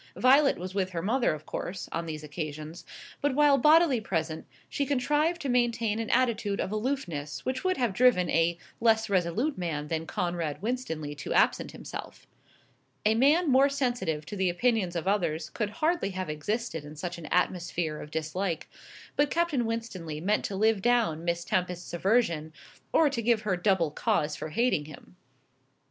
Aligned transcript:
Violet 0.17 0.57
was 0.57 0.73
with 0.73 0.89
her 0.93 1.01
mother, 1.03 1.31
of 1.31 1.45
course, 1.45 1.87
on 1.91 2.07
these 2.07 2.23
occasions; 2.23 2.85
but, 3.21 3.35
while 3.35 3.59
bodily 3.59 4.01
present, 4.01 4.47
she 4.67 4.83
contrived 4.83 5.39
to 5.43 5.47
maintain 5.47 5.99
an 5.99 6.09
attitude 6.09 6.59
of 6.59 6.71
aloofness 6.71 7.45
which 7.45 7.63
would 7.63 7.77
have 7.77 7.93
driven 7.93 8.27
a 8.31 8.57
less 8.79 9.11
resolute 9.11 9.59
man 9.59 9.89
than 9.89 10.07
Conrad 10.07 10.59
Winstanley 10.59 11.13
to 11.17 11.33
absent 11.35 11.71
himself. 11.71 12.25
A 13.05 13.13
man 13.13 13.51
more 13.51 13.69
sensitive 13.69 14.25
to 14.25 14.35
the 14.35 14.49
opinions 14.49 14.95
of 14.95 15.07
others 15.07 15.51
could 15.51 15.69
hardly 15.69 16.09
have 16.09 16.31
existed 16.31 16.83
in 16.83 16.95
such 16.95 17.19
an 17.19 17.27
atmosphere 17.27 18.01
of 18.01 18.09
dislike; 18.09 18.67
but 19.15 19.29
Captain 19.29 19.67
Winstanley 19.67 20.19
meant 20.19 20.43
to 20.45 20.55
live 20.55 20.81
down 20.81 21.23
Miss 21.23 21.45
Tempest's 21.45 21.93
aversion, 21.93 22.53
or 22.91 23.07
to 23.11 23.21
give 23.21 23.41
her 23.43 23.55
double 23.55 23.91
cause 23.91 24.35
for 24.35 24.49
hating 24.49 24.85
him. 24.85 25.15